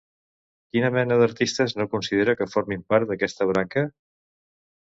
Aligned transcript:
Quina 0.77 0.89
mena 0.95 1.17
d'artistes 1.19 1.77
no 1.81 1.87
considera 1.93 2.35
que 2.39 2.49
formin 2.57 2.83
part 2.95 3.09
d'aquesta 3.13 3.49
branca? 3.53 3.85